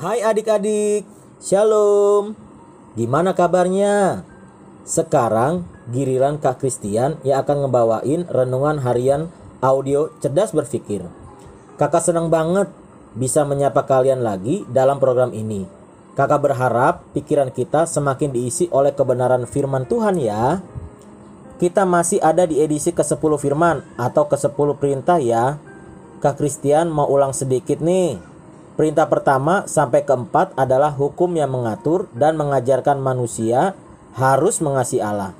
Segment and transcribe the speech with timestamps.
[0.00, 1.04] Hai adik-adik,
[1.44, 2.32] Shalom.
[2.96, 4.24] Gimana kabarnya?
[4.80, 9.28] Sekarang giliran Kak Christian yang akan ngebawain renungan harian
[9.60, 11.04] audio cerdas berpikir.
[11.76, 12.72] Kakak senang banget
[13.12, 15.68] bisa menyapa kalian lagi dalam program ini.
[16.16, 20.64] Kakak berharap pikiran kita semakin diisi oleh kebenaran firman Tuhan ya.
[21.60, 25.60] Kita masih ada di edisi ke-10 firman atau ke-10 perintah ya.
[26.24, 28.29] Kak Christian mau ulang sedikit nih.
[28.78, 33.74] Perintah pertama sampai keempat adalah hukum yang mengatur dan mengajarkan manusia
[34.14, 35.36] harus mengasihi Allah.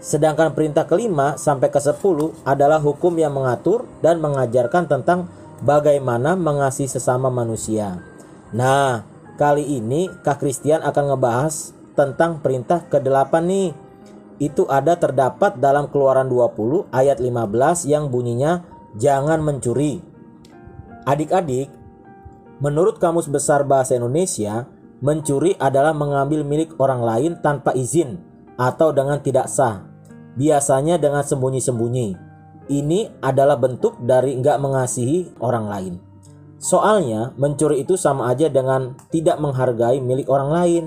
[0.00, 5.28] Sedangkan perintah kelima sampai ke sepuluh adalah hukum yang mengatur dan mengajarkan tentang
[5.60, 8.00] bagaimana mengasihi sesama manusia.
[8.56, 9.04] Nah,
[9.36, 13.70] kali ini Kak Christian akan ngebahas tentang perintah ke-8 nih.
[14.40, 18.64] Itu ada terdapat dalam Keluaran 20 ayat 15 yang bunyinya
[18.96, 20.00] jangan mencuri.
[21.04, 21.68] Adik-adik,
[22.60, 24.68] Menurut Kamus Besar Bahasa Indonesia,
[25.00, 28.20] mencuri adalah mengambil milik orang lain tanpa izin
[28.60, 29.80] atau dengan tidak sah,
[30.36, 32.08] biasanya dengan sembunyi-sembunyi.
[32.68, 35.94] Ini adalah bentuk dari nggak mengasihi orang lain.
[36.60, 40.84] Soalnya, mencuri itu sama aja dengan tidak menghargai milik orang lain.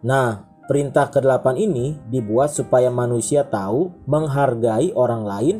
[0.00, 5.56] Nah, perintah ke-8 ini dibuat supaya manusia tahu menghargai orang lain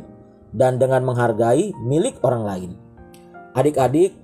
[0.57, 2.71] dan dengan menghargai milik orang lain.
[3.53, 4.17] Adik-adik,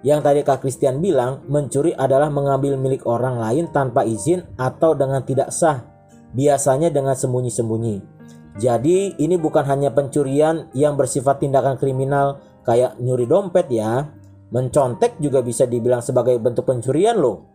[0.00, 5.20] yang tadi Kak Christian bilang, mencuri adalah mengambil milik orang lain tanpa izin atau dengan
[5.20, 5.84] tidak sah,
[6.32, 8.20] biasanya dengan sembunyi-sembunyi.
[8.56, 14.08] Jadi ini bukan hanya pencurian yang bersifat tindakan kriminal kayak nyuri dompet ya.
[14.50, 17.46] Mencontek juga bisa dibilang sebagai bentuk pencurian loh.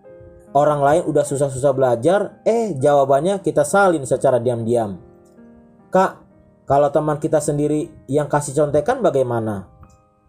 [0.55, 4.95] Orang lain udah susah-susah belajar, eh jawabannya kita salin secara diam-diam.
[5.91, 6.11] Kak,
[6.63, 9.74] kalau teman kita sendiri yang kasih contekan bagaimana?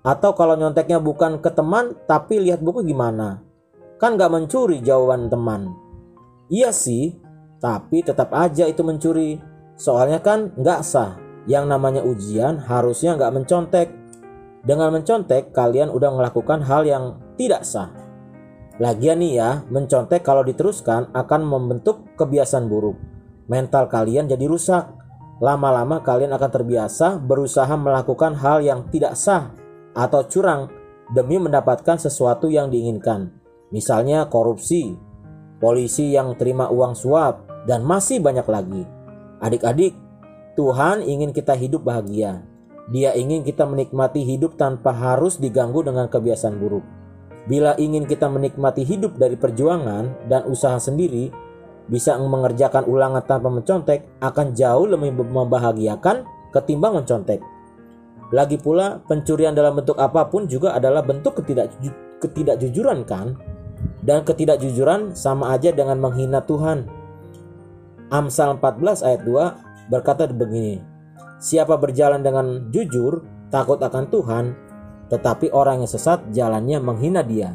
[0.07, 3.43] Atau kalau nyonteknya bukan ke teman tapi lihat buku gimana?
[3.99, 5.75] Kan gak mencuri jawaban teman.
[6.47, 7.19] Iya sih,
[7.59, 9.43] tapi tetap aja itu mencuri.
[9.75, 11.19] Soalnya kan gak sah.
[11.51, 13.91] Yang namanya ujian harusnya gak mencontek.
[14.63, 17.91] Dengan mencontek kalian udah melakukan hal yang tidak sah.
[18.79, 22.95] Lagian nih ya, mencontek kalau diteruskan akan membentuk kebiasaan buruk.
[23.51, 24.87] Mental kalian jadi rusak.
[25.43, 29.66] Lama-lama kalian akan terbiasa berusaha melakukan hal yang tidak sah
[29.97, 30.69] atau curang
[31.17, 33.33] demi mendapatkan sesuatu yang diinginkan.
[33.73, 34.95] Misalnya korupsi,
[35.59, 38.83] polisi yang terima uang suap, dan masih banyak lagi.
[39.43, 39.97] Adik-adik,
[40.55, 42.45] Tuhan ingin kita hidup bahagia.
[42.93, 46.87] Dia ingin kita menikmati hidup tanpa harus diganggu dengan kebiasaan buruk.
[47.51, 51.31] Bila ingin kita menikmati hidup dari perjuangan dan usaha sendiri,
[51.87, 57.39] bisa mengerjakan ulangan tanpa mencontek akan jauh lebih membahagiakan ketimbang mencontek.
[58.35, 63.39] Lagi pula, pencurian dalam bentuk apa pun juga adalah bentuk ketidakju ketidakjujuran kan?
[64.03, 66.91] Dan ketidakjujuran sama aja dengan menghina Tuhan.
[68.11, 70.83] Amsal 14 ayat 2 berkata begini,
[71.39, 73.23] Siapa berjalan dengan jujur,
[73.53, 74.45] takut akan Tuhan,
[75.13, 77.55] tetapi orang yang sesat jalannya menghina dia.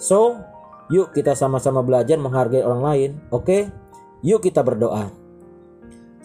[0.00, 0.40] So,
[0.88, 3.44] yuk kita sama-sama belajar menghargai orang lain, oke?
[3.44, 3.62] Okay?
[4.24, 5.12] Yuk kita berdoa.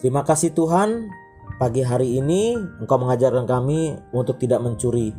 [0.00, 1.12] Terima kasih Tuhan
[1.60, 5.12] Pagi hari ini engkau mengajarkan kami untuk tidak mencuri.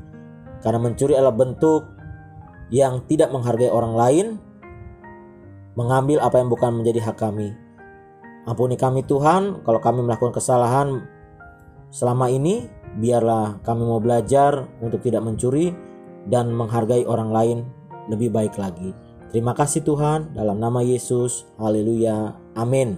[0.65, 1.85] Karena mencuri adalah bentuk
[2.73, 4.27] yang tidak menghargai orang lain,
[5.77, 7.53] mengambil apa yang bukan menjadi hak kami.
[8.49, 11.05] Ampuni kami Tuhan kalau kami melakukan kesalahan
[11.93, 12.65] selama ini,
[12.97, 15.69] biarlah kami mau belajar untuk tidak mencuri
[16.25, 17.57] dan menghargai orang lain
[18.09, 18.97] lebih baik lagi.
[19.29, 22.97] Terima kasih Tuhan, dalam nama Yesus, haleluya, amin.